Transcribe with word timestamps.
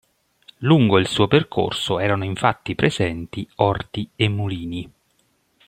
Lungo 0.61 0.97
il 0.97 1.05
suo 1.07 1.27
percorso 1.27 1.99
erano 1.99 2.23
infatti 2.25 2.73
presenti 2.73 3.47
orti 3.57 4.09
e 4.15 4.29
mulini. 4.29 4.91